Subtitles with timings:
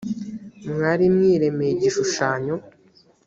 [0.71, 2.55] mwari mwiremeye igishushanyo